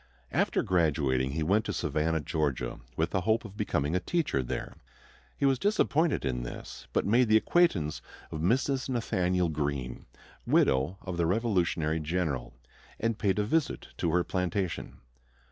[0.31, 4.73] After graduating he went to Savannah, Georgia, with the hope of becoming a teacher there.
[5.37, 8.01] He was disappointed in this; but made the acquaintance
[8.31, 8.89] of Mrs.
[8.89, 10.07] Nathanael Greene,
[10.43, 12.55] widow of the Revolutionary general,
[12.99, 14.97] and paid a visit to her plantation.